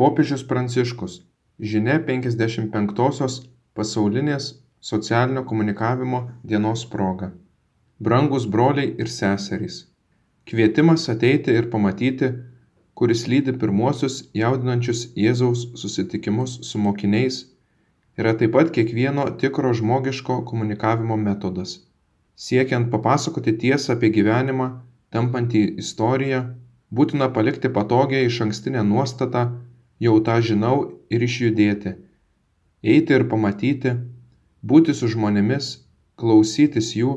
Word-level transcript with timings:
popiežius 0.00 0.44
pranciškus 0.50 1.18
žinia 1.70 1.98
55-osios 2.08 3.40
pasaulinės 3.78 4.50
socialinio 4.90 5.44
komunikavimo 5.50 6.20
dienos 6.52 6.84
proga. 6.92 7.32
Brangūs 7.98 8.46
broliai 8.46 8.92
ir 9.02 9.10
seserys. 9.10 9.80
Kvietimas 10.48 11.08
ateiti 11.14 11.56
ir 11.60 11.66
pamatyti 11.72 12.30
kuris 12.98 13.20
lydi 13.30 13.52
pirmuosius 13.62 14.14
jaudinančius 14.34 15.02
jėzaus 15.24 15.60
susitikimus 15.82 16.54
su 16.68 16.80
mokiniais 16.82 17.36
yra 18.18 18.32
taip 18.38 18.56
pat 18.56 18.72
kiekvieno 18.78 19.26
tikro 19.42 19.70
žmogiško 19.80 20.38
komunikavimo 20.48 21.18
metodas 21.26 21.76
siekiant 22.46 22.90
papasakoti 22.94 23.54
tiesą 23.62 23.94
apie 23.94 24.10
gyvenimą 24.16 24.66
tampantį 25.14 25.62
istorija 25.82 26.40
būtina 27.00 27.30
palikti 27.36 27.70
patogią 27.78 28.24
išankstinę 28.30 28.82
nuostatą 28.90 29.44
jau 30.00 30.16
tą 30.26 30.38
žinau 30.50 30.76
ir 31.10 31.24
išjudėti. 31.28 31.94
Eiti 32.82 33.14
ir 33.18 33.26
pamatyti 33.30 33.96
būti 34.62 34.94
su 34.94 35.10
žmonėmis 35.14 35.70
klausytis 36.18 36.94
jų 36.98 37.14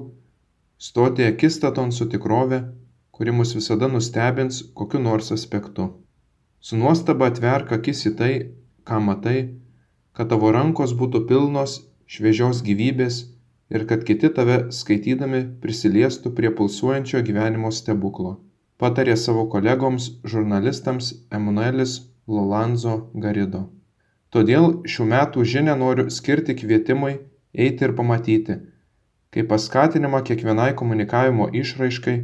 stoti 0.78 1.26
akistaton 1.30 1.92
su 1.94 2.10
tikrove 2.10 2.62
kuri 3.22 3.32
mus 3.32 3.56
visada 3.56 3.88
nustebins 3.88 4.64
kokiu 4.74 5.00
nors 5.00 5.32
aspektu. 5.32 5.84
Su 6.60 6.78
nuostaba 6.78 7.28
atverk 7.30 7.74
akis 7.78 8.06
į 8.10 8.12
tai 8.20 8.34
ką 8.90 8.98
matai 9.08 9.40
kad 10.18 10.32
tavo 10.32 10.52
rankos 10.56 10.94
būtų 11.02 11.22
pilnos 11.30 11.76
šviežios 12.14 12.64
gyvybės 12.68 13.20
ir 13.76 13.86
kad 13.90 14.08
kiti 14.08 14.32
tave 14.38 14.58
skaitydami 14.78 15.42
prisiliestų 15.64 16.34
prie 16.40 16.52
pulsuojančio 16.58 17.22
gyvenimo 17.28 17.72
stebuklo. 17.72 18.34
Patarė 18.82 19.16
savo 19.24 19.46
kolegoms 19.54 20.10
žurnalistams 20.34 21.14
emanuelis 21.38 21.94
lolanzo 22.28 22.96
garido 23.26 23.64
todėl 24.36 24.68
šių 24.94 25.08
metų 25.14 25.46
žinią 25.54 25.78
noriu 25.84 26.10
skirti 26.18 26.58
kvietimui 26.62 27.14
eiti 27.66 27.88
ir 27.88 27.96
pamatyti 28.02 28.60
kaip 29.36 29.50
paskatinimą 29.54 30.22
kiekvienai 30.30 30.72
komunikavimo 30.84 31.50
išraiškai 31.64 32.18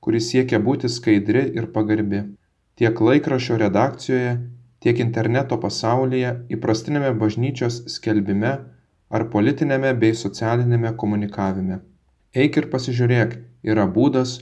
kuri 0.00 0.20
siekia 0.30 0.60
būti 0.68 0.90
skaidri 0.96 1.46
ir 1.60 1.70
pagarbi 1.76 2.24
tiek 2.80 3.00
laikraščio 3.08 3.56
redakcijoje 3.62 4.34
tiek 4.84 5.00
interneto 5.00 5.56
pasaulyje 5.60 6.30
įprastiniame 6.56 7.12
bažnyčios 7.20 7.82
skelbime 7.94 8.54
ar 9.14 9.24
politiniame 9.34 9.92
bei 10.02 10.14
socialiniame 10.18 10.90
komunikavime. 11.02 11.78
Eik 12.34 12.58
ir 12.60 12.66
pasižiūrėk 12.72 13.36
yra 13.72 13.86
būdas 13.96 14.34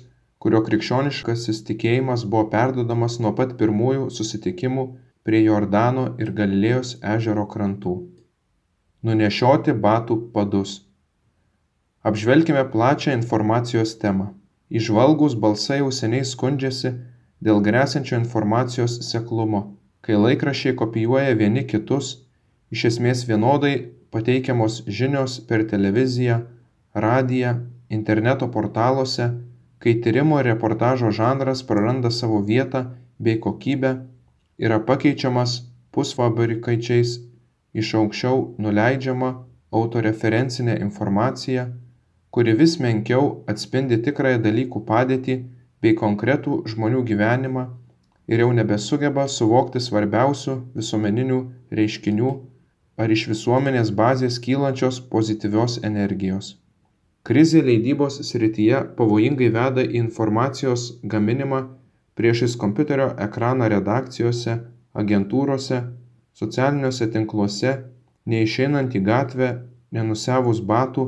kurio 0.42 0.60
krikščioniškasis 0.66 1.62
tikėjimas 1.68 2.24
buvo 2.34 2.48
perduodamas 2.54 3.18
nuo 3.24 3.32
pat 3.40 3.56
pirmųjų 3.60 4.08
susitikimų 4.18 4.86
prie 5.26 5.42
jordano 5.44 6.06
ir 6.22 6.32
galilėjos 6.38 6.96
ežero 7.16 7.44
krantų. 7.52 7.94
Nunešioti 9.06 9.74
batų 9.84 10.18
padus. 10.34 10.78
Apžvelkime 12.10 12.64
plačią 12.72 13.14
informacijos 13.18 13.94
temą. 14.02 14.32
Įžvalgūs 14.80 15.38
balsai 15.44 15.78
jau 15.82 15.92
seniai 15.94 16.26
skundžiasi 16.26 16.96
dėl 17.44 17.62
gresiančio 17.62 18.18
informacijos 18.18 18.98
seklumo 19.10 19.62
kai 20.02 20.18
laikraščiai 20.18 20.74
kopijuoja 20.78 21.34
vieni 21.38 21.62
kitus 21.72 22.08
iš 22.74 22.84
esmės 22.90 23.22
vienodai 23.28 23.74
pateikiamos 24.14 24.80
žinios 24.98 25.38
per 25.50 25.62
televiziją 25.72 26.40
radiją 27.04 27.52
interneto 27.98 28.48
portaluose 28.56 29.28
kai 29.82 29.94
tyrimo 30.04 30.38
ir 30.40 30.48
reportažo 30.52 31.10
žanras 31.18 31.62
praranda 31.66 32.10
savo 32.10 32.40
vietą 32.50 32.84
bei 33.18 33.40
kokybę 33.46 33.92
yra 34.66 34.78
pakeičiamas 34.88 35.56
pusfabrikačiais 35.94 37.16
iš 37.82 37.94
aukščiau 38.00 38.42
nuleidžiama 38.66 39.30
autoreferencinė 39.80 40.78
informacija 40.86 41.66
kuri 42.36 42.54
vis 42.60 42.78
menkiau 42.84 43.26
atspindi 43.52 43.98
tikrąją 44.06 44.38
dalykų 44.46 44.84
padėtį 44.92 45.36
bei 45.84 45.96
konkretų 46.02 46.62
žmonių 46.74 47.02
gyvenimą 47.10 47.66
ir 48.32 48.44
jau 48.44 48.50
nebesugeba 48.56 49.26
suvokti 49.36 49.82
svarbiausių 49.88 50.56
visuomeninių 50.78 51.38
reiškinių 51.78 52.32
ar 53.02 53.12
iš 53.18 53.28
visuomenės 53.34 53.92
bazės 53.98 54.38
kylančios 54.46 55.00
pozityvios 55.12 55.80
energijos. 55.90 56.54
Krizė 57.22 57.60
leidybos 57.62 58.16
srityje 58.26 58.78
pavojingai 58.98 59.48
veda 59.54 59.82
į 59.86 59.98
informacijos 60.00 60.86
gaminimą 61.10 61.58
priešais 62.18 62.56
kompiuterio 62.58 63.12
ekraną 63.26 63.68
redakcijose 63.70 64.56
agentūrose 65.02 65.76
socialiniuose 66.40 67.06
tinkluose 67.16 67.74
neišeinant 68.32 68.96
į 68.98 69.02
gatvę 69.06 69.50
nenusiavus 69.98 70.62
batų 70.72 71.04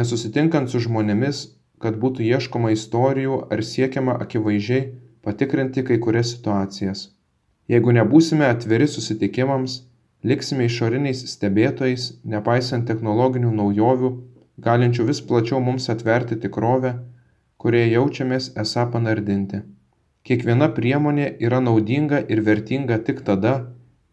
nesusitinkant 0.00 0.72
su 0.72 0.82
žmonėmis 0.86 1.44
kad 1.84 2.00
būtų 2.02 2.26
ieškoma 2.26 2.72
istorijų 2.74 3.38
ar 3.54 3.62
siekiama 3.68 4.16
akivaizdžiai 4.24 4.88
patikrinti 5.22 5.84
kai 5.86 6.00
kurias 6.02 6.32
situacijas. 6.34 7.04
Jeigu 7.70 7.94
nebūsime 7.94 8.48
atviri 8.48 8.90
susitikimams 8.90 9.84
liksime 10.26 10.66
išoriniais 10.66 11.22
stebėtojais 11.30 12.08
nepaisant 12.34 12.90
technologinių 12.90 13.54
naujovių 13.60 14.12
galinčių 14.66 15.06
vis 15.10 15.20
plačiau 15.28 15.60
mums 15.64 15.88
atverti 15.94 16.38
tikrovę 16.44 16.92
kurioje 17.62 17.90
jaučiamės 17.92 18.52
esą 18.62 18.84
panardinti. 18.92 19.60
Kiekviena 20.26 20.68
priemonė 20.76 21.28
yra 21.46 21.58
naudinga 21.64 22.20
ir 22.34 22.42
vertinga 22.48 22.98
tik 23.08 23.22
tada 23.28 23.54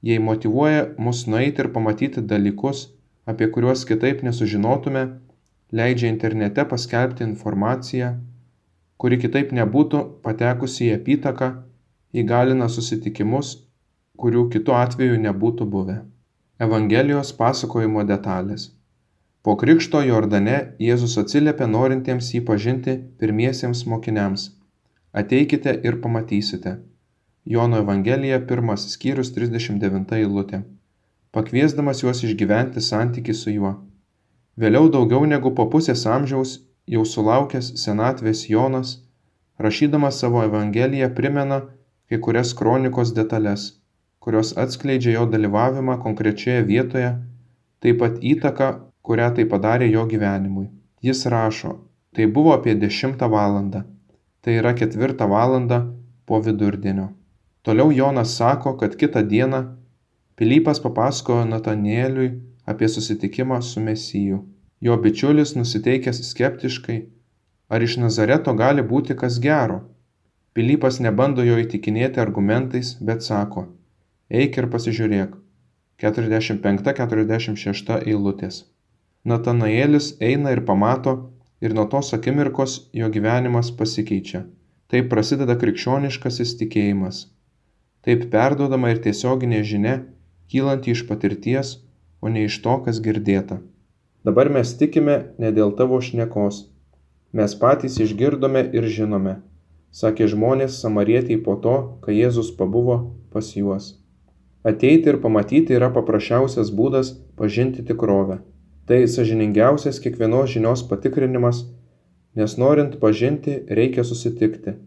jei 0.10 0.22
motyvuoja 0.28 0.86
mus 1.08 1.26
nueiti 1.34 1.64
ir 1.64 1.70
pamatyti 1.76 2.24
dalykus 2.32 2.86
apie 3.34 3.50
kuriuos 3.58 3.86
kitaip 3.90 4.24
nesužinotume 4.28 5.04
leidžia 5.80 6.12
internete 6.14 6.66
paskelbti 6.74 7.26
informaciją 7.28 8.12
kuri 9.02 9.20
kitaip 9.24 9.54
nebūtų 9.60 10.02
patekusi 10.26 10.90
į 10.90 10.96
apytaką 11.00 11.52
įgalina 12.22 12.70
susitikimus 12.78 13.56
kurių 14.22 14.48
kitu 14.54 14.74
atveju 14.78 15.18
nebūtų 15.26 15.68
buvę. 15.76 15.98
Evangelijos 16.66 17.34
pasakojimo 17.36 18.06
detalės 18.08 18.70
po 19.46 19.54
krikšto 19.62 20.00
jordane 20.02 20.56
jėzus 20.82 21.20
atsiliepė 21.22 21.68
norintiems 21.70 22.32
jį 22.34 22.40
pažinti 22.50 22.96
pirmiesiems 23.22 23.84
mokiniams. 23.92 24.46
Ateikite 25.22 25.76
ir 25.90 26.00
pamatysite. 26.06 26.80
Jono 27.56 27.84
evangelija 27.84 28.40
pirmas 28.50 28.88
skyrius 28.94 29.30
trisdešimt 29.36 29.84
devinta 29.84 30.18
eilutė. 30.18 30.64
Pakviesdamas 31.38 32.02
juos 32.02 32.24
išgyventi 32.26 32.82
santykį 32.82 33.36
su 33.42 33.54
juo. 33.54 33.76
Vėliau 34.58 34.90
daugiau 34.90 35.30
negu 35.30 35.54
po 35.54 35.68
pusės 35.70 36.08
amžiaus 36.10 36.56
jau 36.96 37.06
sulaukęs 37.06 37.70
senatvės 37.82 38.48
jonas 38.50 38.98
rašydamas 39.68 40.20
savo 40.22 40.42
evangeliją 40.46 41.12
primena 41.20 41.62
kai 42.10 42.20
kurias 42.28 42.54
kronikos 42.58 43.14
detales 43.20 43.70
kurios 44.26 44.54
atskleidžia 44.64 45.16
jo 45.20 45.30
dalyvavimą 45.36 46.00
konkrečioje 46.04 46.66
vietoje 46.70 47.14
taip 47.86 48.00
pat 48.02 48.22
įtaką 48.34 48.70
kurią 49.06 49.30
tai 49.38 49.46
padarė 49.52 49.90
jo 49.92 50.06
gyvenimui. 50.12 50.68
Jis 51.06 51.26
rašo 51.34 51.76
tai 52.16 52.26
buvo 52.38 52.54
apie 52.56 52.74
dešimtą 52.82 53.30
valandą. 53.30 53.84
Tai 54.42 54.54
yra 54.62 54.74
ketvirtą 54.80 55.28
valandą 55.30 55.80
po 56.26 56.40
vidurdienio. 56.42 57.08
Toliau 57.66 57.92
jonas 57.92 58.36
sako 58.38 58.76
kad 58.78 58.96
kitą 59.02 59.24
dieną 59.32 59.62
pilypas 60.40 60.80
papasakojo 60.84 61.46
natanėliui 61.50 62.30
apie 62.66 62.90
susitikimą 62.90 63.62
su 63.62 63.82
mesiju. 63.88 64.44
Jo 64.82 64.98
bičiulis 65.06 65.56
nusiteikęs 65.58 66.22
skeptiškai 66.30 67.00
ar 67.70 67.86
iš 67.88 67.98
nazareto 68.04 68.54
gali 68.54 68.84
būti 68.92 69.18
kas 69.22 69.40
gero? 69.48 69.80
Pilypas 70.54 71.02
nebando 71.06 71.44
jo 71.44 71.58
įtikinėti 71.64 72.22
argumentais 72.22 72.94
bet 73.02 73.26
sako 73.26 73.68
eik 74.30 74.58
ir 74.62 74.70
pasižiūrėk. 74.74 75.35
45-46 76.02 78.00
eilutės 78.03 78.75
natanaelis 79.26 80.12
eina 80.22 80.54
ir 80.56 80.62
pamato 80.66 81.16
ir 81.62 81.74
nuo 81.78 81.86
tos 81.92 82.14
akimirkos 82.18 82.76
jo 83.00 83.10
gyvenimas 83.16 83.72
pasikeičia. 83.80 84.44
Taip 84.92 85.10
prasideda 85.14 85.56
krikščioniškasis 85.62 86.54
tikėjimas. 86.60 87.24
Taip 88.06 88.28
perduodama 88.34 88.94
ir 88.94 89.02
tiesioginė 89.06 89.64
žinia 89.72 89.96
kylanti 90.54 90.94
iš 90.94 91.08
patirties 91.10 91.80
o 92.22 92.30
ne 92.30 92.46
iš 92.46 92.60
to 92.62 92.78
kas 92.86 93.02
girdėta. 93.02 93.60
Dabar 94.26 94.50
mes 94.54 94.78
tikime 94.78 95.18
ne 95.42 95.52
dėl 95.58 95.74
tavo 95.80 96.00
šnekos. 96.02 96.68
Mes 97.34 97.58
patys 97.60 98.00
išgirdome 98.06 98.70
ir 98.78 98.88
žinome 99.00 99.42
sakė 99.96 100.28
žmonės 100.28 100.82
samarietei 100.84 101.38
po 101.44 101.56
to 101.66 101.76
kai 102.04 102.18
jėzus 102.18 102.52
pabuvo 102.60 102.98
pas 103.32 103.52
juos. 103.56 103.94
Ateiti 104.72 105.12
ir 105.12 105.22
pamatyti 105.24 105.78
yra 105.78 105.92
paprasčiausias 105.96 106.72
būdas 106.80 107.14
pažinti 107.40 107.86
tikrovę 107.88 108.42
tai 108.85 109.03
sąžiningiausias 109.08 109.99
kiekvienos 110.03 110.53
žinios 110.55 110.85
patikrinimas 110.90 111.66
nes 112.35 112.58
norint 112.61 112.99
pažinti 113.03 113.59
reikia 113.82 114.03
susitikti 114.03 114.78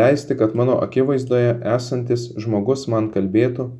leisti 0.00 0.36
kad 0.40 0.56
mano 0.56 0.80
akivaizdoje 0.86 1.54
esantis 1.76 2.30
žmogus 2.38 2.88
man 2.88 3.10
kalbėtų 3.14 3.70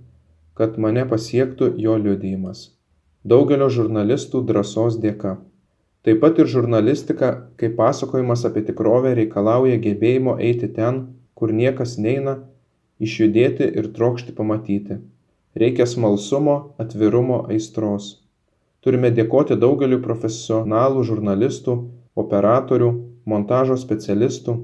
kad 0.60 0.76
mane 0.76 1.06
pasiektų 1.08 1.70
jo 1.80 1.94
liudijimas. 1.96 2.66
Daugelio 3.24 3.70
žurnalistų 3.72 4.42
drąsos 4.44 4.98
dėka. 5.00 5.38
Taip 6.04 6.20
pat 6.20 6.36
ir 6.42 6.50
žurnalistika, 6.52 7.30
kaip 7.60 7.78
pasakojimas 7.78 8.44
apie 8.48 8.66
tikrovę, 8.68 9.14
reikalauja 9.16 9.78
gebėjimo 9.80 10.36
eiti 10.36 10.68
ten, 10.76 11.00
kur 11.32 11.52
niekas 11.56 11.96
neina, 11.96 12.38
išjudėti 13.00 13.70
ir 13.80 13.88
trokšti 13.96 14.36
pamatyti. 14.36 14.98
Reikia 15.56 15.88
smalsumo, 15.88 16.74
atvirumo, 16.80 17.46
aistros. 17.48 18.19
Turime 18.80 19.10
dėkoti 19.12 19.58
daugeliu 19.60 19.98
profesionalų 20.00 21.02
žurnalistų, 21.04 21.74
operatorių, 22.16 22.90
montažo 23.28 23.76
specialistų, 23.76 24.54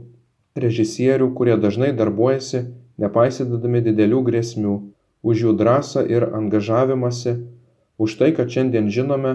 režisierių, 0.57 1.33
kurie 1.37 1.57
dažnai 1.61 1.91
darbuojasi, 1.97 2.63
nepaisydami 3.03 3.83
didelių 3.85 4.23
grėsmių, 4.31 4.77
už 5.27 5.43
jų 5.45 5.53
drąsą 5.61 6.07
ir 6.09 6.25
angažavimąsi, 6.39 7.37
už 7.99 8.17
tai, 8.21 8.33
kad 8.37 8.49
šiandien 8.53 8.89
žinome, 8.93 9.35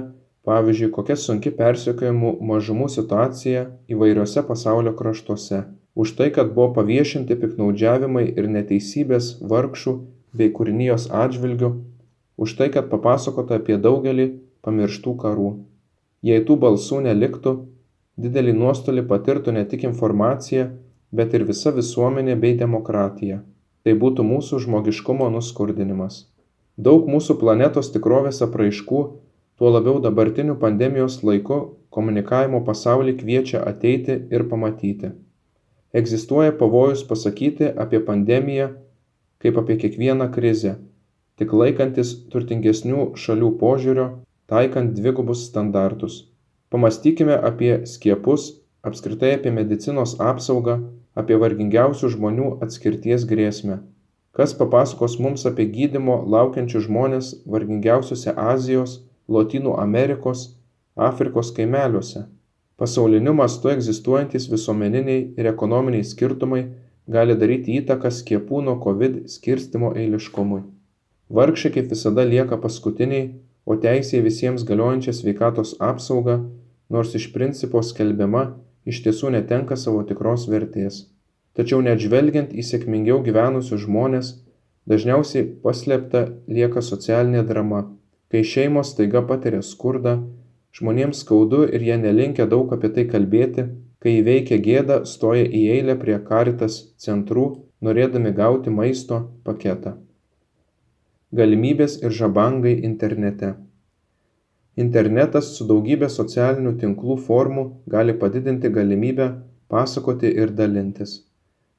pavyzdžiui, 0.49 0.89
kokia 0.97 1.17
sunki 1.19 1.53
persekiojimų 1.53 2.33
mažumų 2.49 2.89
situacija 2.89 3.67
įvairiose 3.93 4.41
pasaulio 4.47 4.95
kraštuose, 4.97 5.63
už 5.93 6.15
tai, 6.17 6.31
kad 6.33 6.53
buvo 6.55 6.71
paviešinti 6.77 7.37
piknaudžiavimai 7.37 8.25
ir 8.33 8.49
neteisybės 8.49 9.35
vargšų 9.45 9.97
bei 10.33 10.49
kūrinijos 10.55 11.09
atžvilgiu, 11.13 11.75
už 12.41 12.55
tai, 12.57 12.71
kad 12.73 12.89
papasakota 12.89 13.59
apie 13.61 13.77
daugelį 13.77 14.31
pamirštų 14.65 15.13
karų. 15.23 15.51
Jei 16.25 16.43
tų 16.47 16.57
balsų 16.63 17.01
neliktų, 17.07 17.53
didelį 18.21 18.53
nuostolį 18.57 19.05
patirtų 19.09 19.55
ne 19.57 19.63
tik 19.71 19.85
informacija, 19.89 20.67
bet 21.11 21.33
ir 21.37 21.47
visa 21.47 21.73
visuomenė 21.75 22.35
bei 22.43 22.57
demokratija. 22.59 23.41
Tai 23.83 23.95
būtų 24.03 24.25
mūsų 24.27 24.61
žmogiškumo 24.65 25.29
nuskurdinimas. 25.33 26.27
Daug 26.77 27.09
mūsų 27.09 27.39
planetos 27.41 27.89
tikrovės 27.95 28.43
apraiškų, 28.45 29.01
tuo 29.57 29.71
labiau 29.73 29.97
dabartiniu 30.03 30.55
pandemijos 30.61 31.19
laiku, 31.25 31.59
komunikavimo 31.89 32.61
pasaulį 32.67 33.17
kviečia 33.23 33.63
ateiti 33.73 34.19
ir 34.31 34.45
pamatyti. 34.53 35.11
Egzistuoja 35.91 36.53
pavojus 36.55 37.03
pasakyti 37.03 37.67
apie 37.83 37.99
pandemiją 38.05 38.69
kaip 39.41 39.57
apie 39.57 39.77
kiekvieną 39.81 40.29
krizę, 40.35 40.75
tik 41.41 41.53
laikantis 41.57 42.13
turtingesnių 42.31 43.07
šalių 43.17 43.49
požiūrio, 43.61 44.07
taikant 44.51 44.91
dvigubus 44.97 45.45
standartus. 45.47 46.15
Pamastykime 46.69 47.37
apie 47.49 47.85
skiepus, 47.87 48.49
apskritai 48.83 49.37
apie 49.37 49.51
medicinos 49.55 50.17
apsaugą, 50.19 50.73
apie 51.15 51.37
vargingiausių 51.39 52.09
žmonių 52.15 52.47
atskirties 52.65 53.23
grėsmę. 53.29 53.77
Kas 54.35 54.51
papasakos 54.59 55.15
mums 55.23 55.45
apie 55.47 55.69
gydymo 55.71 56.17
laukiančius 56.33 56.83
žmones 56.89 57.29
vargingiausiuose 57.53 58.33
azijos 58.35 58.97
lotynų 59.31 59.77
amerikos 59.79 60.41
afrikos 61.09 61.53
kaimeliuose? 61.55 62.25
Pasauliniu 62.75 63.31
mastu 63.37 63.71
egzistuojantys 63.71 64.49
visuomeniniai 64.51 65.21
ir 65.39 65.47
ekonominiai 65.53 66.07
skirtumai 66.11 66.65
gali 67.15 67.37
daryti 67.39 67.77
įtaką 67.79 68.11
skiepų 68.19 68.65
nuo 68.67 68.75
covid 68.83 69.15
skirstymo 69.31 69.93
eiliškumui. 70.03 70.61
Vargšai 71.39 71.71
kaip 71.77 71.87
visada 71.95 72.27
lieka 72.27 72.59
paskutiniai 72.59 73.29
o 73.65 73.77
teisė 73.85 74.19
į 74.19 74.25
visiems 74.27 74.65
galiojančią 74.67 75.13
sveikatos 75.17 75.75
apsaugą 75.91 76.37
nors 76.89 77.15
iš 77.19 77.29
principo 77.35 77.81
skelbiama 77.85 78.43
iš 78.85 79.01
tiesų 79.05 79.31
netenka 79.37 79.77
savo 79.77 80.03
tikros 80.09 80.47
vertės. 80.51 81.05
Tačiau 81.57 81.81
net 81.85 82.01
žvelgiant 82.03 82.53
į 82.55 82.65
sėkmingiau 82.65 83.21
gyvenusius 83.25 83.83
žmones 83.85 84.33
dažniausiai 84.89 85.47
paslėpta 85.63 86.27
lieka 86.47 86.81
socialinė 86.81 87.43
drama. 87.47 87.83
Kai 88.31 88.43
šeimos 88.47 88.93
staiga 88.95 89.21
patiria 89.27 89.61
skurdą 89.61 90.17
žmonėms 90.77 91.23
skaudu 91.25 91.65
ir 91.67 91.83
jie 91.83 91.97
nelinkę 91.99 92.47
daug 92.53 92.71
apie 92.75 92.91
tai 92.95 93.05
kalbėti 93.13 93.67
kai 94.01 94.17
įveikę 94.21 94.57
gėdą 94.65 95.01
stoja 95.05 95.43
į 95.45 95.65
eilę 95.75 95.97
prie 96.01 96.15
karitas 96.29 96.79
centrų 97.05 97.49
norėdami 97.85 98.31
gauti 98.37 98.73
maisto 98.73 99.19
paketą 99.45 99.97
galimybės 101.39 101.93
ir 102.03 102.11
žabangai 102.11 102.73
internete. 102.87 103.53
Internetas 104.83 105.51
su 105.57 105.67
daugybe 105.67 106.09
socialinių 106.11 106.73
tinklų 106.81 107.15
formų 107.27 107.63
gali 107.93 108.15
padidinti 108.23 108.71
galimybę 108.77 109.27
pasakoti 109.71 110.31
ir 110.43 110.51
dalintis. 110.57 111.13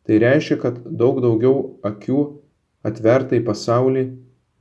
Tai 0.06 0.18
reiškia 0.24 0.56
kad 0.62 0.78
daug 1.02 1.20
daugiau 1.24 1.56
akių 1.88 2.22
atverta 2.88 3.36
į 3.38 3.42
pasaulį 3.48 4.04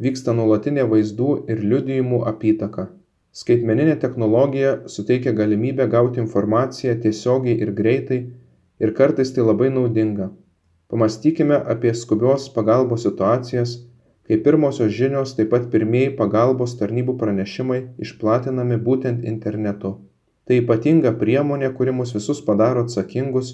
vyksta 0.05 0.35
nuolatinė 0.37 0.85
vaizdų 0.91 1.29
ir 1.53 1.63
liudijimų 1.71 2.23
apytaka. 2.31 2.89
Skaitmeninė 3.31 3.95
technologija 3.99 4.73
suteikia 4.91 5.31
galimybę 5.31 5.87
gauti 5.93 6.19
informaciją 6.19 6.97
tiesiogiai 7.05 7.61
ir 7.63 7.71
greitai 7.79 8.19
ir 8.83 8.91
kartais 8.97 9.31
tai 9.31 9.45
labai 9.47 9.69
naudinga. 9.71 10.27
Pamąstykime 10.91 11.61
apie 11.73 11.93
skubios 11.95 12.49
pagalbos 12.51 13.07
situacijas 13.07 13.77
kai 14.27 14.37
pirmosios 14.45 14.93
žinios 14.97 15.35
taip 15.37 15.51
pat 15.53 15.67
pirmieji 15.73 16.13
pagalbos 16.19 16.77
tarnybų 16.79 17.17
pranešimai 17.23 17.79
išplatinami 18.05 18.77
būtent 18.87 19.25
internetu. 19.33 19.95
Tai 20.45 20.59
ypatinga 20.61 21.15
priemonė 21.21 21.71
kuri 21.77 21.95
mus 21.95 22.13
visus 22.17 22.41
padaro 22.47 22.85
atsakingus 22.85 23.51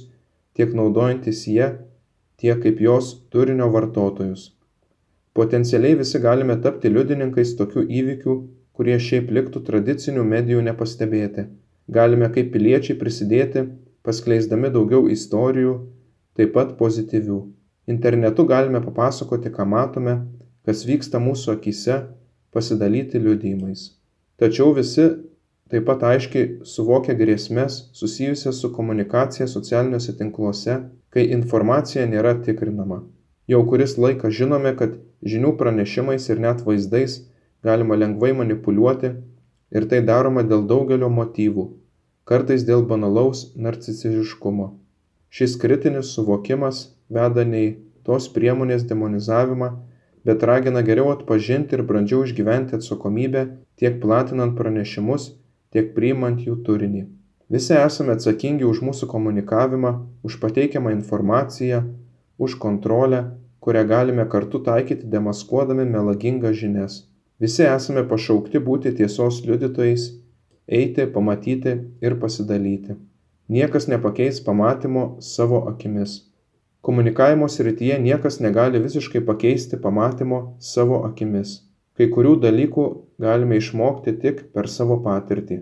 tiek 0.57 0.73
naudojantis 0.81 1.45
ja 1.53 1.71
tiek 2.37 2.61
kaip 2.63 2.81
jos 2.81 3.15
turinio 3.33 3.71
vartotojus. 3.73 4.51
Potencialiai 5.37 5.97
visi 5.97 6.19
galime 6.19 6.55
tapti 6.61 6.89
liudininkais 6.89 7.55
tokių 7.59 7.83
įvykių 7.99 8.37
kurie 8.77 8.97
šiaip 9.01 9.31
liktų 9.33 9.63
tradicinių 9.65 10.23
medijų 10.31 10.61
nepastebėti. 10.69 11.47
Galime 11.89 12.29
kaip 12.33 12.51
piliečiai 12.53 12.97
prisidėti 12.99 13.63
paskleisdami 14.05 14.69
daugiau 14.75 15.07
istorijų 15.09 15.73
taip 16.37 16.53
pat 16.57 16.75
pozityvių. 16.81 17.37
Internetu 17.89 18.45
galime 18.45 18.81
papasakoti 18.83 19.49
ką 19.55 19.65
matome 19.71 20.13
kas 20.67 20.83
vyksta 20.87 21.21
mūsų 21.23 21.53
akyse 21.55 22.01
pasidalyti 22.51 23.21
liudijimais. 23.23 23.93
Tačiau 24.37 24.73
visi 24.75 25.07
taip 25.71 25.87
pat 25.87 26.03
aiškiai 26.09 26.67
suvokia 26.67 27.15
grėsmes 27.19 27.79
susijusias 27.97 28.59
su 28.61 28.71
komunikacija 28.75 29.47
socialiniuose 29.47 30.17
tinkluose 30.19 30.77
kai 31.15 31.25
informacija 31.37 32.05
nėra 32.11 32.35
tikrinama. 32.43 33.01
Jau 33.47 33.63
kuris 33.71 33.95
laikas 33.97 34.35
žinome 34.35 34.75
kad 34.77 34.99
žinių 35.23 35.55
pranešimais 35.57 36.27
ir 36.29 36.43
net 36.43 36.61
vaizdais 36.67 37.21
galima 37.63 37.95
lengvai 37.95 38.33
manipuliuoti 38.43 39.15
ir 39.71 39.89
tai 39.91 40.03
daroma 40.11 40.43
dėl 40.43 40.67
daugelio 40.67 41.09
motyvų 41.09 41.67
kartais 42.27 42.65
dėl 42.67 42.83
banalaus 42.83 43.53
narcisistiškumo. 43.55 44.67
Šis 45.31 45.55
kritinis 45.61 46.11
suvokimas 46.15 46.81
veda 47.07 47.45
ne 47.47 47.61
į 47.63 47.69
tos 48.07 48.27
priemonės 48.35 48.83
demonizavimą 48.89 49.69
bet 50.27 50.43
ragina 50.49 50.83
geriau 50.83 51.13
atpažinti 51.13 51.77
ir 51.77 51.85
brandžiau 51.89 52.25
išgyventi 52.27 52.75
atsakomybę 52.77 53.43
tiek 53.79 54.01
platinant 54.03 54.57
pranešimus 54.59 55.29
tiek 55.71 55.93
priimant 55.95 56.43
jų 56.43 56.59
turinį. 56.67 57.05
Visi 57.53 57.75
esame 57.79 58.17
atsakingi 58.17 58.67
už 58.67 58.83
mūsų 58.83 59.07
komunikavimą 59.13 59.93
už 60.27 60.39
pateikiamą 60.43 60.91
informaciją 60.99 61.83
už 62.37 62.59
kontrolę 62.63 63.21
kurią 63.67 63.83
galime 63.87 64.25
kartu 64.33 64.59
taikyti 64.59 65.07
demaskuodami 65.13 65.85
melagingas 65.95 66.55
žinias. 66.61 66.93
Visi 67.43 67.65
esame 67.67 68.03
pašaukti 68.11 68.61
būti 68.67 68.93
tiesos 68.99 69.41
liudytojais 69.47 70.05
eiti 70.79 71.07
pamatyti 71.15 71.73
ir 72.01 72.15
pasidalyti. 72.21 72.95
Niekas 73.47 73.87
nepakeis 73.91 74.39
pamatymo 74.47 75.03
savo 75.33 75.59
akimis 75.71 76.21
komunikavimo 76.87 77.49
srityje 77.49 77.99
niekas 77.99 78.39
negali 78.39 78.79
visiškai 78.79 79.25
pakeisti 79.25 79.77
pamatymo 79.81 80.37
savo 80.59 81.01
akimis. 81.07 81.49
Kai 81.99 82.05
kurių 82.13 82.37
dalykų 82.45 82.85
galime 83.19 83.57
išmokti 83.59 84.13
tik 84.21 84.39
per 84.53 84.69
savo 84.71 84.95
patirtį. 85.07 85.57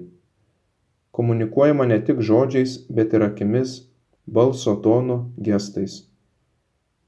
Komunikuojama 1.18 1.88
ne 1.90 1.98
tik 2.10 2.22
žodžiais 2.30 2.76
bet 3.00 3.18
ir 3.18 3.26
akimis 3.26 3.74
balso 4.38 4.76
tonu 4.86 5.18
gestais. 5.48 5.96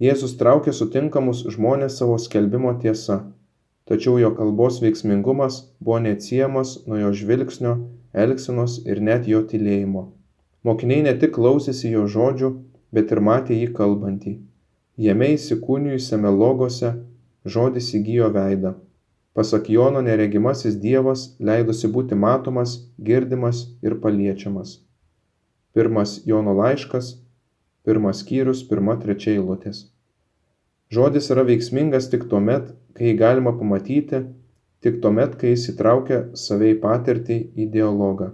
Jėzus 0.01 0.33
traukė 0.41 0.73
sutinkamus 0.73 1.45
žmones 1.53 2.01
savo 2.01 2.17
skelbimo 2.17 2.73
tiesa. 2.81 3.19
Tačiau 3.85 4.17
jo 4.17 4.33
kalbos 4.39 4.81
veiksmingumas 4.81 5.59
buvo 5.77 6.01
neatsiejamas 6.07 6.73
nuo 6.87 7.03
jo 7.03 7.13
žvilgsnio 7.21 7.77
elgsenos 8.25 8.81
ir 8.89 8.97
net 9.11 9.29
jo 9.29 9.45
tylėjimo. 9.53 10.07
Mokiniai 10.65 11.05
ne 11.05 11.13
tik 11.21 11.37
klausėsi 11.37 11.93
jo 11.93 12.09
žodžių 12.09 12.55
bet 12.97 13.13
ir 13.13 13.21
matė 13.29 13.59
jį 13.59 13.69
kalbantį. 13.77 14.33
Jame 15.07 15.29
įsikūnijusiame 15.35 16.33
logose 16.33 16.95
žodis 17.55 17.93
įgijo 17.99 18.31
veidą. 18.33 18.73
Pasak 19.37 19.69
jono 19.69 20.01
neregimasis 20.01 20.79
dievas 20.81 21.27
leidosi 21.49 21.91
būti 21.93 22.17
matomas 22.17 22.71
girdimas 23.09 23.59
ir 23.85 23.99
paliečiamas. 24.01 24.79
Pirmas 25.77 26.15
jono 26.25 26.57
laiškas 26.57 27.11
pirmas 27.85 28.23
skyrius 28.23 28.63
pirma 28.71 28.97
trečia 29.03 29.35
eilutės. 29.35 29.85
Žodis 30.91 31.29
yra 31.35 31.45
veiksmingas 31.47 32.09
tik 32.09 32.25
tuomet 32.31 32.73
kai 32.97 33.11
jį 33.11 33.19
galima 33.21 33.53
pamatyti 33.59 34.23
tik 34.81 34.97
tuomet 35.03 35.37
kai 35.37 35.53
jis 35.53 35.69
įtraukia 35.75 36.23
save 36.41 36.73
į 36.73 36.79
patirtį 36.81 37.37
į 37.53 37.69
dialogą. 37.77 38.31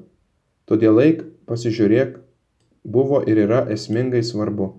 Todėl 0.71 1.03
eik 1.03 1.25
pasižiūrėk 1.51 2.15
buvo 2.83 3.23
ir 3.27 3.39
yra 3.45 3.63
esmingai 3.75 4.23
svarbu. 4.23 4.69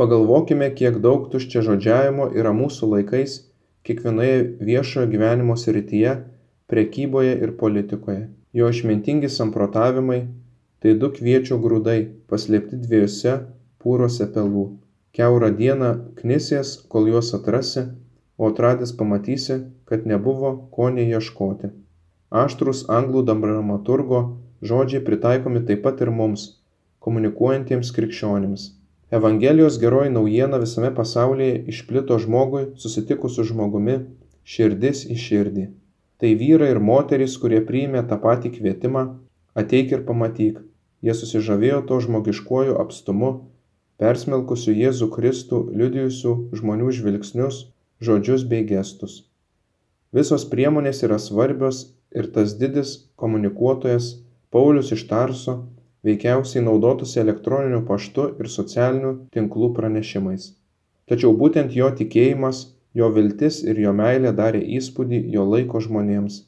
Pagalvokime 0.00 0.70
kiek 0.74 0.98
daug 1.04 1.28
tuščiažodžiavimo 1.32 2.30
yra 2.40 2.52
mūsų 2.56 2.88
laikais 2.94 3.36
kiekvienoje 3.84 4.36
viešojo 4.68 5.08
gyvenimo 5.12 5.56
srityje 5.60 6.14
prekyboje 6.72 7.34
ir 7.44 7.56
politikoje. 7.62 8.28
Jo 8.52 8.70
išmintingi 8.72 9.28
samprotavimai 9.28 10.20
tai 10.80 10.94
du 11.02 11.10
kviečio 11.16 11.58
grūdai 11.60 11.98
paslėpti 12.30 12.78
dviejuose 12.84 13.34
pūruose 13.82 14.28
pelų. 14.34 14.64
Kiaurą 15.12 15.50
dieną 15.58 15.90
knisies 16.20 16.76
kol 16.88 17.10
juos 17.10 17.34
atrasi 17.36 17.84
o 18.38 18.48
atradęs 18.48 18.94
pamatysi 18.96 19.58
kad 19.84 20.06
nebuvo 20.06 20.52
ko 20.74 20.88
nė 20.94 21.04
ieškoti. 21.18 21.72
Aštrūs 22.30 22.86
anglų 22.98 23.26
dramaturgo 23.28 24.20
žodžiai 24.70 25.04
pritaikomi 25.04 25.64
taip 25.68 25.82
pat 25.84 26.00
ir 26.00 26.12
mums 26.14 26.46
komunikuojantiems 27.06 27.92
krikščionims. 27.96 28.66
Evangelijos 29.18 29.78
geroji 29.82 30.12
naujiena 30.14 30.58
visame 30.62 30.90
pasaulyje 30.94 31.64
išplito 31.72 32.18
žmogui 32.24 32.66
susitikus 32.82 33.38
su 33.38 33.46
žmogumi 33.48 33.96
širdis 34.54 35.06
į 35.10 35.16
širdį. 35.24 35.64
Tai 36.20 36.30
vyrai 36.42 36.68
ir 36.74 36.82
moterys 36.90 37.38
kurie 37.42 37.62
priėmė 37.70 38.04
tą 38.10 38.20
patį 38.24 38.52
kvietimą 38.58 39.06
ateik 39.62 39.96
ir 39.96 40.04
pamatyk. 40.10 40.60
Jie 41.00 41.16
susižavėjo 41.16 41.80
tuo 41.88 41.98
žmogiškuoju 42.04 42.76
apstumu 42.82 43.32
persmelkusiu 44.00 44.76
jėzų 44.76 45.08
kristų 45.16 45.60
liudijusiu 45.80 46.36
žmonių 46.60 46.92
žvilgsnius 46.98 47.64
žodžius 48.04 48.46
bei 48.52 48.64
gestus. 48.68 49.24
Visos 50.16 50.46
priemonės 50.52 51.02
yra 51.06 51.18
svarbios 51.20 51.82
ir 52.16 52.30
tas 52.34 52.54
didis 52.60 52.94
komunikuotojas 53.20 54.12
paulius 54.54 54.92
iš 54.96 55.04
tarso 55.10 55.56
veikiausiai 56.06 56.64
naudotųsi 56.64 57.20
elektroniniu 57.24 57.84
paštu 57.88 58.28
ir 58.40 58.52
socialinių 58.58 59.14
tinklų 59.36 59.72
pranešimais. 59.78 60.52
Tačiau 61.10 61.32
būtent 61.36 61.74
jo 61.76 61.90
tikėjimas 62.02 62.68
jo 62.94 63.10
viltis 63.16 63.64
ir 63.64 63.80
jo 63.86 63.96
meilė 63.96 64.32
darė 64.36 64.62
įspūdį 64.78 65.24
jo 65.34 65.48
laiko 65.54 65.82
žmonėms 65.82 66.44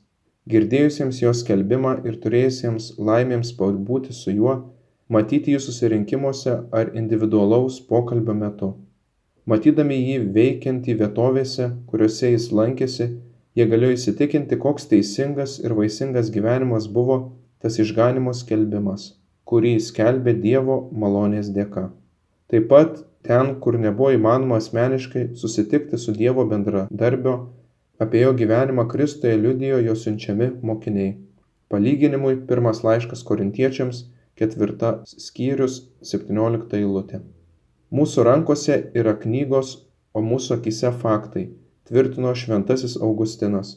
girdėjusiems 0.50 1.21
jo 1.23 1.32
skelbimą 1.38 1.92
ir 2.09 2.16
turėjusiems 2.23 2.92
laimėms 3.09 3.52
pabūti 3.59 4.14
su 4.16 4.35
juo 4.35 4.54
matyti 5.14 5.54
jį 5.54 5.61
susirinkimuose 5.66 6.56
ar 6.78 6.90
individualaus 6.99 7.78
pokalbio 7.90 8.35
metu. 8.35 8.73
Matydami 9.47 9.99
jį 10.00 10.18
veikiantį 10.35 10.99
vietovėse 10.99 11.71
kuriose 11.90 12.32
jis 12.35 12.50
lankėsi 12.59 13.09
jie 13.59 13.66
galėjo 13.71 13.99
įsitikinti 13.99 14.59
koks 14.66 14.90
teisingas 14.90 15.59
ir 15.62 15.75
vaisingas 15.78 16.30
gyvenimas 16.35 16.90
buvo 16.99 17.18
tas 17.62 17.78
išganymo 17.82 18.35
skelbimas 18.35 19.12
kurį 19.52 19.73
skelbė 19.85 20.32
dievo 20.42 20.76
malonės 21.04 21.50
dėka. 21.56 21.82
Taip 22.52 22.71
pat 22.71 23.02
ten 23.28 23.50
kur 23.64 23.76
nebuvo 23.80 24.14
įmanoma 24.16 24.61
asmeniškai 24.62 25.25
susitikti 25.42 26.00
su 26.04 26.14
dievo 26.16 26.47
bendradarbio 26.52 27.35
apie 28.04 28.23
jo 28.23 28.32
gyvenimą 28.38 28.87
kristuje 28.94 29.37
liudijo 29.42 29.82
jo 29.87 29.99
siunčiami 30.04 30.49
mokiniai. 30.71 31.12
Palyginimui 31.73 32.35
pirmas 32.49 32.82
laiškas 32.87 33.23
korintiečiams 33.28 34.02
ketvirta 34.40 34.94
skyrius 35.26 35.78
septyniolikta 36.11 36.80
eilutė. 36.80 37.23
Mūsų 37.92 38.26
rankose 38.28 38.78
yra 39.02 39.14
knygos 39.25 39.76
o 40.16 40.25
mūsų 40.32 40.59
akyse 40.59 40.92
faktai 41.04 41.47
tvirtino 41.88 42.32
šventasis 42.42 42.97
augustinas 43.09 43.76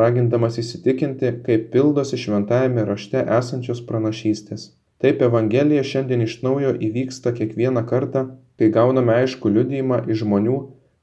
ragindamas 0.00 0.58
įsitikinti 0.62 1.30
kaip 1.46 1.68
pildosi 1.74 2.18
šventajame 2.20 2.84
rašte 2.88 3.20
esančios 3.38 3.82
pranašystės 3.90 4.66
taip 5.04 5.20
evangelija 5.26 5.84
šiandien 5.84 6.24
iš 6.24 6.38
naujo 6.46 6.72
įvyksta 6.88 7.34
kiekvieną 7.36 7.84
kartą 7.90 8.22
kai 8.58 8.70
gauname 8.72 9.12
aiškų 9.20 9.50
liudijimą 9.56 9.98
iš 10.08 10.22
žmonių 10.22 10.60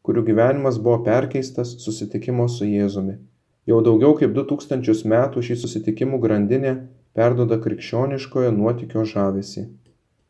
kurių 0.07 0.23
gyvenimas 0.29 0.79
buvo 0.81 1.03
perkeistas 1.05 1.75
susitikimo 1.83 2.47
su 2.49 2.65
jėzumi. 2.65 3.19
Jau 3.69 3.81
daugiau 3.85 4.15
kaip 4.17 4.33
du 4.33 4.43
tūkstančius 4.49 5.03
metų 5.11 5.43
ši 5.45 5.59
susitikimų 5.63 6.17
grandinė 6.23 6.73
perduoda 7.17 7.59
krikščioniškojo 7.61 8.49
nuotykio 8.55 9.05
žavesį. 9.13 9.67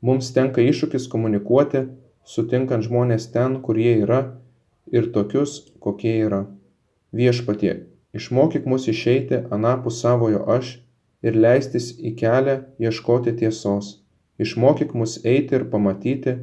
Mums 0.04 0.34
tenka 0.36 0.66
iššūkis 0.66 1.08
komunikuoti 1.14 1.86
sutinkant 2.34 2.84
žmones 2.88 3.30
ten 3.32 3.60
kur 3.66 3.80
jie 3.80 3.96
yra 4.04 4.22
ir 4.92 5.08
tokius 5.16 5.56
kokie 5.80 6.18
yra. 6.26 6.44
Viešpatie 7.16 7.74
išmokyk 8.18 8.68
mus 8.68 8.92
išeiti 8.92 9.46
anapus 9.56 10.02
savojo 10.04 10.44
aš 10.58 10.76
ir 11.26 11.38
leistis 11.46 11.92
į 11.98 12.14
kelią 12.22 12.56
ieškoti 12.86 13.34
tiesos. 13.42 13.92
Išmokyk 14.42 14.96
mus 14.98 15.20
eiti 15.34 15.58
ir 15.58 15.68
pamatyti 15.74 16.38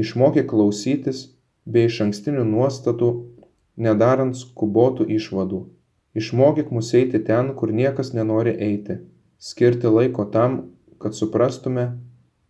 išmokyk 0.00 0.48
klausytis 0.50 1.26
be 1.66 1.84
išankstinių 1.86 2.46
nuostatų 2.48 3.10
nedarant 3.86 4.38
skubotų 4.38 5.06
išvadų. 5.18 5.60
Išmokyk 6.20 6.72
mus 6.74 6.90
eiti 6.98 7.20
ten 7.30 7.54
kur 7.58 7.72
niekas 7.80 8.12
nenori 8.16 8.56
eiti. 8.68 8.98
Skirti 9.38 9.92
laiko 9.94 10.26
tam 10.34 10.58
kad 11.00 11.14
suprastume 11.16 11.86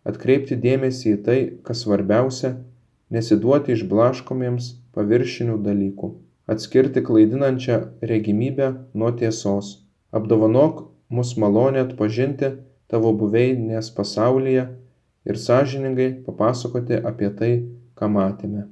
atkreipti 0.09 0.57
dėmesį 0.65 1.13
į 1.15 1.19
tai 1.27 1.39
kas 1.67 1.85
svarbiausia 1.85 2.55
nesiduoti 3.15 3.77
išblaškomiems 3.77 4.73
paviršinių 4.97 5.59
dalykų. 5.67 6.11
Atskirti 6.51 7.03
klaidinančią 7.07 7.77
regimybę 8.11 8.71
nuo 8.95 9.13
tiesos. 9.21 9.77
Apdovanok 10.11 10.90
mus 11.11 11.37
malone 11.43 11.83
atpažinti 11.85 12.51
tavo 12.91 13.13
buveinės 13.23 13.91
pasaulyje 13.97 14.67
ir 15.31 15.41
sąžiningai 15.47 16.11
papasakoti 16.27 17.01
apie 17.13 17.31
tai 17.41 17.55
ką 17.99 18.11
matėme 18.19 18.69